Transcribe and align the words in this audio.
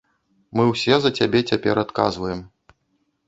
Мы 0.59 0.63
ўсе 0.69 0.95
за 1.03 1.11
цябе 1.19 1.39
цяпер 1.51 1.75
адказваем. 1.83 2.41